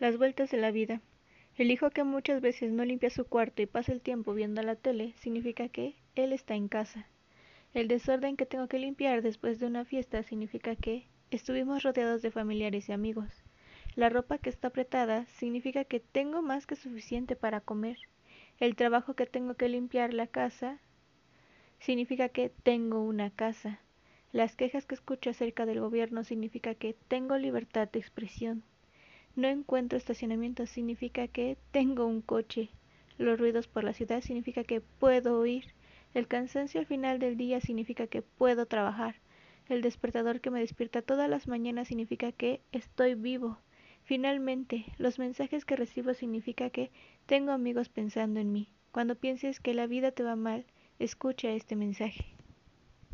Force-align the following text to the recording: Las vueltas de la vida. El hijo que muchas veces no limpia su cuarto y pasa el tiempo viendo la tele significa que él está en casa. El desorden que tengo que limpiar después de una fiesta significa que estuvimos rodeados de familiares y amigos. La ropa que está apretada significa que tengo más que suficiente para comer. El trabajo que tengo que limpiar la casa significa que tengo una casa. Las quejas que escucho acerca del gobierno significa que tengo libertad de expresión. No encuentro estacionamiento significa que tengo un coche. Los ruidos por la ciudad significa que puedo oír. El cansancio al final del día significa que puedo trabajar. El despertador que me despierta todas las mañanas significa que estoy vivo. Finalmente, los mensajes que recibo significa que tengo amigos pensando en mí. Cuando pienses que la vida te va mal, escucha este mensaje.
Las 0.00 0.18
vueltas 0.18 0.50
de 0.50 0.56
la 0.56 0.72
vida. 0.72 1.00
El 1.56 1.70
hijo 1.70 1.90
que 1.90 2.02
muchas 2.02 2.40
veces 2.40 2.72
no 2.72 2.84
limpia 2.84 3.08
su 3.08 3.24
cuarto 3.24 3.62
y 3.62 3.66
pasa 3.66 3.92
el 3.92 4.00
tiempo 4.00 4.34
viendo 4.34 4.60
la 4.62 4.74
tele 4.74 5.14
significa 5.20 5.68
que 5.68 5.94
él 6.16 6.32
está 6.32 6.56
en 6.56 6.66
casa. 6.66 7.06
El 7.72 7.86
desorden 7.86 8.36
que 8.36 8.46
tengo 8.46 8.66
que 8.66 8.80
limpiar 8.80 9.22
después 9.22 9.60
de 9.60 9.66
una 9.66 9.84
fiesta 9.84 10.24
significa 10.24 10.74
que 10.74 11.06
estuvimos 11.30 11.84
rodeados 11.84 12.20
de 12.20 12.32
familiares 12.32 12.88
y 12.88 12.92
amigos. 12.92 13.30
La 13.94 14.08
ropa 14.08 14.38
que 14.38 14.50
está 14.50 14.68
apretada 14.68 15.26
significa 15.26 15.84
que 15.84 16.00
tengo 16.00 16.42
más 16.42 16.66
que 16.66 16.74
suficiente 16.74 17.36
para 17.36 17.60
comer. 17.60 17.98
El 18.58 18.74
trabajo 18.74 19.14
que 19.14 19.26
tengo 19.26 19.54
que 19.54 19.68
limpiar 19.68 20.12
la 20.12 20.26
casa 20.26 20.80
significa 21.78 22.28
que 22.28 22.48
tengo 22.48 23.04
una 23.04 23.30
casa. 23.30 23.78
Las 24.34 24.56
quejas 24.56 24.84
que 24.84 24.96
escucho 24.96 25.30
acerca 25.30 25.64
del 25.64 25.78
gobierno 25.78 26.24
significa 26.24 26.74
que 26.74 26.96
tengo 27.06 27.38
libertad 27.38 27.88
de 27.88 28.00
expresión. 28.00 28.64
No 29.36 29.46
encuentro 29.46 29.96
estacionamiento 29.96 30.66
significa 30.66 31.28
que 31.28 31.56
tengo 31.70 32.04
un 32.04 32.20
coche. 32.20 32.68
Los 33.16 33.38
ruidos 33.38 33.68
por 33.68 33.84
la 33.84 33.92
ciudad 33.92 34.22
significa 34.22 34.64
que 34.64 34.80
puedo 34.80 35.38
oír. 35.38 35.66
El 36.14 36.26
cansancio 36.26 36.80
al 36.80 36.86
final 36.86 37.20
del 37.20 37.36
día 37.36 37.60
significa 37.60 38.08
que 38.08 38.22
puedo 38.22 38.66
trabajar. 38.66 39.14
El 39.68 39.82
despertador 39.82 40.40
que 40.40 40.50
me 40.50 40.58
despierta 40.58 41.00
todas 41.00 41.30
las 41.30 41.46
mañanas 41.46 41.86
significa 41.86 42.32
que 42.32 42.60
estoy 42.72 43.14
vivo. 43.14 43.58
Finalmente, 44.02 44.86
los 44.98 45.20
mensajes 45.20 45.64
que 45.64 45.76
recibo 45.76 46.12
significa 46.12 46.70
que 46.70 46.90
tengo 47.26 47.52
amigos 47.52 47.88
pensando 47.88 48.40
en 48.40 48.50
mí. 48.50 48.68
Cuando 48.90 49.14
pienses 49.14 49.60
que 49.60 49.74
la 49.74 49.86
vida 49.86 50.10
te 50.10 50.24
va 50.24 50.34
mal, 50.34 50.66
escucha 50.98 51.52
este 51.52 51.76
mensaje. 51.76 52.33